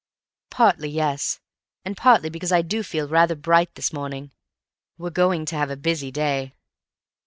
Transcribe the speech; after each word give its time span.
"Partly, 0.49 0.89
yes. 0.89 1.41
And 1.85 1.95
partly 1.95 2.31
because 2.31 2.51
I 2.51 2.63
do 2.63 2.81
feel 2.81 3.07
rather 3.07 3.35
bright 3.35 3.75
this 3.75 3.93
morning. 3.93 4.31
We're 4.97 5.11
going 5.11 5.45
to 5.45 5.55
have 5.57 5.69
a 5.69 5.77
busy 5.77 6.09
day." 6.09 6.55